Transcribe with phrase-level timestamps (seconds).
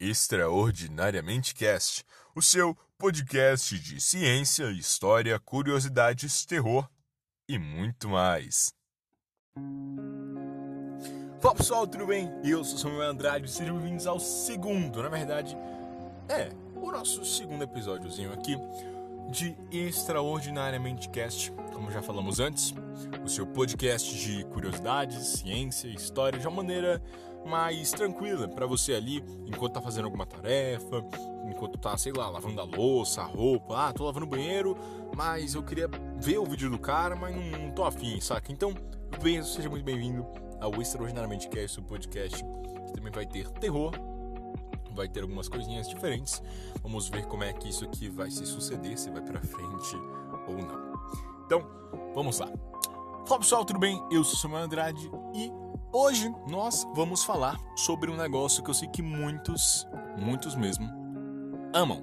[0.00, 6.88] Extraordinariamente Cast, o seu podcast de ciência, história, curiosidades, terror
[7.48, 8.72] e muito mais.
[11.40, 12.30] Fala pessoal, tudo bem?
[12.44, 15.56] Eu sou Samuel Andrade, sejam bem-vindos ao segundo, na verdade,
[16.28, 18.56] é o nosso segundo episódiozinho aqui
[19.32, 22.72] de Extraordinariamente Cast, como já falamos antes,
[23.24, 27.02] o seu podcast de curiosidades, ciência, história de uma maneira
[27.46, 31.04] mais tranquila para você ali, enquanto tá fazendo alguma tarefa,
[31.48, 34.76] enquanto tá, sei lá, lavando a louça, a roupa, ah, tô lavando o banheiro,
[35.16, 38.52] mas eu queria ver o vídeo do cara, mas não, não tô afim, saca?
[38.52, 38.74] Então,
[39.22, 40.26] bem, seja muito bem-vindo
[40.60, 42.44] ao Extraordinariamente Cast, o podcast
[42.86, 43.92] que também vai ter terror,
[44.94, 46.42] vai ter algumas coisinhas diferentes.
[46.82, 49.96] Vamos ver como é que isso aqui vai se suceder, se vai para frente
[50.46, 50.92] ou não.
[51.46, 51.64] Então,
[52.14, 52.48] vamos lá.
[53.26, 54.02] Fala pessoal, tudo bem?
[54.10, 55.52] Eu sou Samuel Andrade e
[55.90, 59.88] Hoje nós vamos falar sobre um negócio que eu sei que muitos,
[60.18, 60.86] muitos mesmo,
[61.72, 62.02] amam: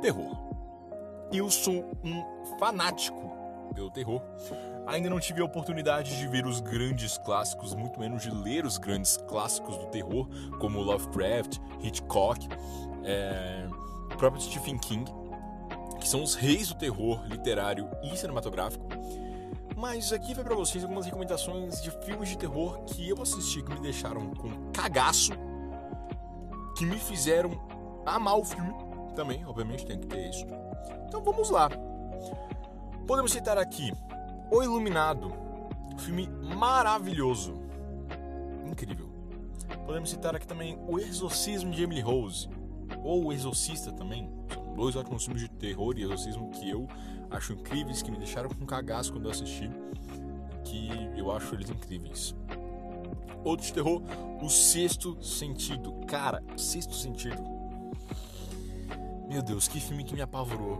[0.00, 0.36] terror.
[1.32, 2.24] Eu sou um
[2.56, 3.18] fanático
[3.74, 4.22] pelo terror.
[4.86, 8.78] Ainda não tive a oportunidade de ver os grandes clássicos, muito menos de ler os
[8.78, 10.28] grandes clássicos do terror,
[10.60, 12.46] como Lovecraft, Hitchcock,
[13.02, 13.66] é,
[14.12, 15.10] o próprio Stephen King,
[15.98, 18.85] que são os reis do terror literário e cinematográfico.
[19.76, 23.70] Mas aqui vai para vocês algumas recomendações de filmes de terror que eu assisti que
[23.74, 25.32] me deixaram com cagaço,
[26.78, 27.50] que me fizeram
[28.06, 28.72] amar o filme
[29.14, 30.46] também, obviamente tem que ter isso.
[31.06, 31.68] Então vamos lá.
[33.06, 33.92] Podemos citar aqui
[34.50, 35.30] O Iluminado,
[35.98, 37.54] filme maravilhoso,
[38.64, 39.10] incrível.
[39.84, 42.48] Podemos citar aqui também O Exorcismo de Emily Rose,
[43.04, 44.32] ou O Exorcista também.
[44.76, 46.86] Dois ótimos filmes de terror e exorcismo que eu
[47.30, 49.70] acho incríveis, que me deixaram com cagaço quando eu assisti,
[50.62, 52.36] que eu acho eles incríveis.
[53.42, 54.02] Outro de terror,
[54.42, 55.92] o Sexto Sentido.
[56.06, 57.42] Cara, Sexto Sentido.
[59.28, 60.78] Meu Deus, que filme que me apavorou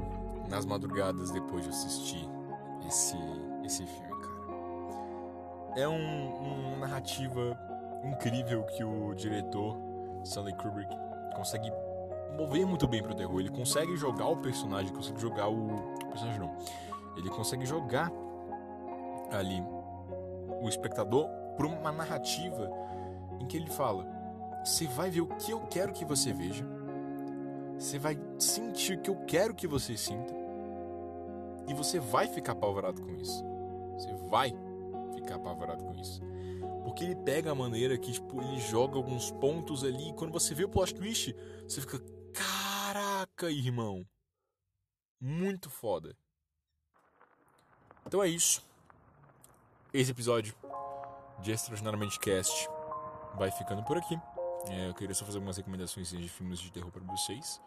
[0.49, 2.29] nas madrugadas depois de assistir
[2.87, 3.17] esse,
[3.65, 5.81] esse filme, cara.
[5.81, 7.59] É um, uma narrativa
[8.05, 9.77] incrível que o diretor
[10.25, 10.95] Stanley Kubrick
[11.35, 11.73] consegue
[12.37, 13.41] mover muito bem pro terror.
[13.41, 15.69] Ele consegue jogar o personagem, consegue jogar o
[16.09, 16.55] personagem não.
[17.17, 18.11] Ele consegue jogar
[19.31, 19.63] ali
[20.63, 22.71] o espectador por uma narrativa
[23.41, 24.07] em que ele fala:
[24.65, 26.65] você vai ver o que eu quero que você veja,
[27.79, 30.35] você vai sentir o que eu quero que você sinta,
[31.69, 33.45] e você vai ficar apavorado com isso.
[33.95, 34.55] Você vai
[35.15, 36.23] ficar apavorado com isso.
[36.85, 40.55] Porque ele pega a maneira que tipo, ele joga alguns pontos ali, e quando você
[40.55, 41.35] vê o plot twist,
[41.67, 42.01] você fica:
[42.87, 44.07] caraca, irmão
[45.21, 46.17] muito foda.
[48.07, 48.65] Então é isso.
[49.93, 50.55] Esse episódio
[51.41, 52.69] de Extraordinariamente Cast
[53.35, 54.17] vai ficando por aqui.
[54.69, 57.61] É, eu queria só fazer algumas recomendações de filmes de terror para vocês.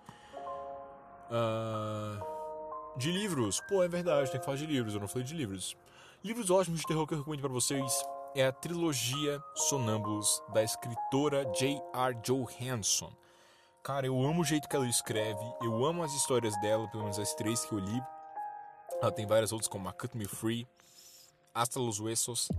[1.29, 5.33] Uh, de livros, pô, é verdade, tem que falar de livros, eu não falei de
[5.33, 5.75] livros.
[6.23, 11.43] Livros ótimos de terror que eu recomendo para vocês é a trilogia Sonâmbulos da escritora
[11.53, 12.15] J.R.
[12.23, 13.13] Johansson.
[13.83, 17.17] Cara, eu amo o jeito que ela escreve, eu amo as histórias dela, pelo menos
[17.17, 18.03] as três que eu li.
[19.01, 20.67] Ela tem várias outras, como a Cut Me Free,
[21.53, 22.49] Hasta los Huesos,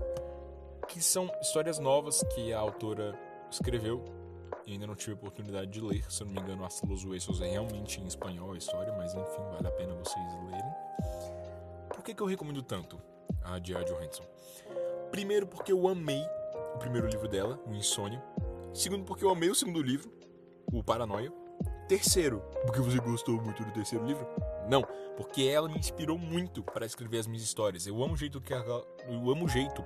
[0.88, 3.14] que são histórias novas que a autora
[3.50, 4.03] escreveu.
[4.66, 7.04] E ainda não tive a oportunidade de ler, se eu não me engano, Hasta los
[7.04, 10.72] Huesos é realmente em espanhol a história, mas enfim, vale a pena vocês lerem.
[11.91, 13.00] Por que, que eu recomendo tanto
[13.44, 13.84] a J.R.
[13.84, 14.25] Johansson?
[15.10, 16.25] Primeiro, porque eu amei
[16.75, 18.22] o primeiro livro dela, O Insônia.
[18.72, 20.20] Segundo, porque eu amei o segundo livro
[20.72, 21.32] o Paranoia.
[21.88, 24.26] Terceiro, porque você gostou muito do terceiro livro?
[24.69, 24.82] Não,
[25.16, 27.86] porque ela me inspirou muito para escrever as minhas histórias.
[27.86, 29.84] Eu amo o jeito que ela, eu amo o jeito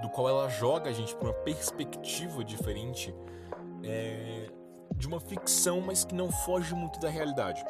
[0.00, 3.14] do qual ela joga a gente para uma perspectiva diferente
[3.84, 4.48] é,
[4.94, 7.62] de uma ficção, mas que não foge muito da realidade.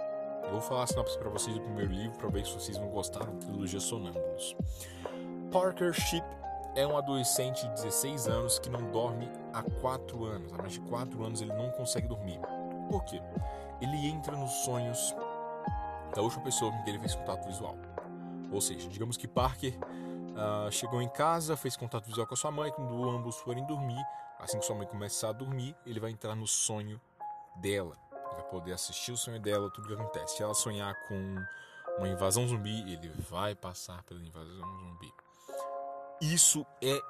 [0.45, 2.89] Eu vou falar a sinopse para vocês do primeiro livro para ver se vocês vão
[2.89, 4.57] gostar da trilogia Sonâmbulos.
[5.51, 6.25] Parker Ship
[6.77, 10.53] é um adolescente de 16 anos que não dorme há 4 anos.
[10.53, 12.39] Há mais de 4 anos ele não consegue dormir.
[12.91, 13.21] Por quê?
[13.81, 15.17] Ele entra nos sonhos
[16.15, 17.77] da última pessoa com quem ele fez contato visual.
[18.53, 22.51] Ou seja, digamos que Parker uh, chegou em casa, fez contato visual com a sua
[22.51, 24.03] mãe, quando ambos forem dormir,
[24.39, 27.01] assim que sua mãe começar a dormir, ele vai entrar no sonho
[27.57, 27.97] dela.
[28.13, 30.37] Ele vai poder assistir o sonho dela, tudo que acontece.
[30.37, 31.37] Se ela sonhar com
[31.97, 35.26] uma invasão zumbi, ele vai passar pela invasão zumbi.
[36.21, 37.01] Isso é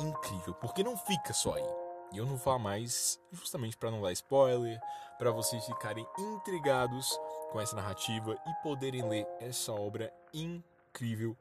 [0.00, 1.68] incrível, porque não fica só aí.
[2.12, 4.80] E eu não vou mais justamente para não dar spoiler,
[5.18, 7.18] para vocês ficarem intrigados
[7.50, 11.36] com essa narrativa e poderem ler essa obra incrível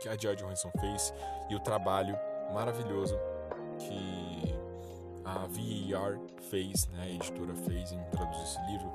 [0.00, 1.12] que a George Johansson fez
[1.48, 2.16] e o trabalho
[2.52, 3.18] maravilhoso
[3.78, 4.54] que
[5.24, 6.20] a VAR
[6.50, 8.92] fez, né, a editora fez em traduzir esse livro.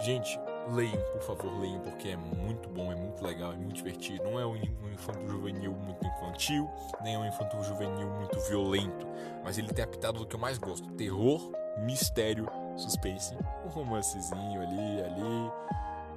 [0.00, 0.38] Gente,
[0.70, 4.24] leiam, por favor, leiam, porque é muito bom, é muito legal, é muito divertido.
[4.24, 4.56] Não é um
[4.92, 6.70] infanto juvenil muito infantil,
[7.02, 9.06] nem é um infanto juvenil muito violento,
[9.44, 14.62] mas ele tem a pitada do que eu mais gosto: terror, mistério, suspense, um romancezinho
[14.62, 15.52] ali, ali.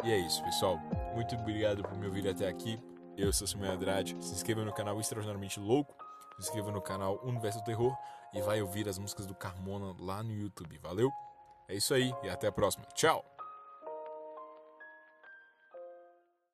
[0.03, 0.77] E é isso, pessoal.
[1.13, 2.79] Muito obrigado por me ouvir até aqui.
[3.17, 4.15] Eu sou Samuel Andrade.
[4.19, 5.95] Se inscreva no canal Extraordinariamente Louco.
[6.37, 7.97] Se inscreva no canal Universo do Terror
[8.33, 10.77] e vai ouvir as músicas do Carmona lá no YouTube.
[10.79, 11.09] Valeu?
[11.69, 12.85] É isso aí e até a próxima.
[12.93, 13.34] Tchau!